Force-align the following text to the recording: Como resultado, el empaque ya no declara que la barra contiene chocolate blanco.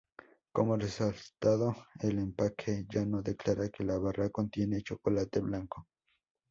Como 0.51 0.77
resultado, 0.77 1.75
el 1.99 2.17
empaque 2.17 2.87
ya 2.91 3.05
no 3.05 3.21
declara 3.21 3.69
que 3.69 3.83
la 3.83 3.99
barra 3.99 4.31
contiene 4.31 4.81
chocolate 4.81 5.41
blanco. 5.41 5.85